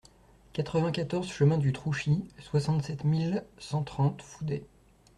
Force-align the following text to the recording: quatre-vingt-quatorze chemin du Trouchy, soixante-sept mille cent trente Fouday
quatre-vingt-quatorze 0.53 1.29
chemin 1.29 1.59
du 1.59 1.73
Trouchy, 1.73 2.25
soixante-sept 2.39 3.03
mille 3.03 3.45
cent 3.59 3.83
trente 3.83 4.23
Fouday 4.23 4.65